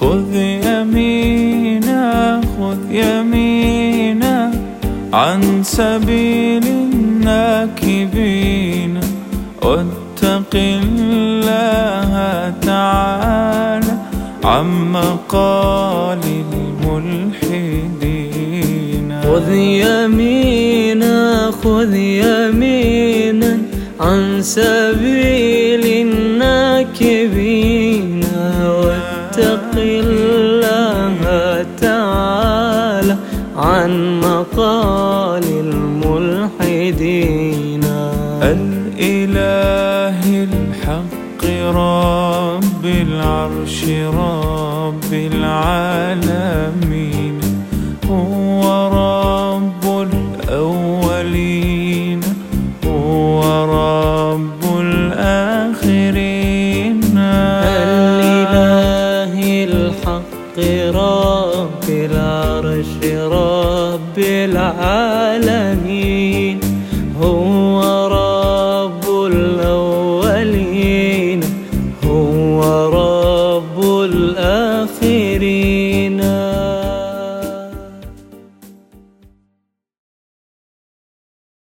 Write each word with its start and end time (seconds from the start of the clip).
خذ 0.00 0.34
يمينا 0.68 2.40
خذ 2.58 2.80
يمينا 2.90 4.36
عن 5.12 5.40
سبيل 5.62 6.64
الناكبين. 6.92 8.20
واتق 9.62 10.52
الله 10.54 12.12
تعالى 12.62 13.94
عن 14.44 14.66
مقال 14.92 16.20
الملحدين. 16.84 18.16
خذ 19.24 19.48
يمينا 19.52 21.16
خذ 21.62 21.94
يمينا 21.94 23.58
عن 24.00 24.42
سبيل 24.42 25.55
واتق 29.36 29.76
الله 29.76 31.20
تعالى 31.80 33.16
عن 33.56 34.20
مقال 34.20 35.44
الملحدين. 35.66 37.04
الإله 38.42 40.18
الحق 40.48 41.44
رب 41.76 42.84
العرش 42.84 43.84
رب 44.14 45.12
العالمين. 45.12 46.36
رب 60.58 61.88
العرش 61.88 62.86
رب 63.32 64.18
العالمين. 64.18 65.76
هو 67.22 67.80
رب 68.08 69.04
الأولين 69.32 70.60
هو 72.04 72.58
رب 72.88 73.78
الآخرين. 74.04 75.15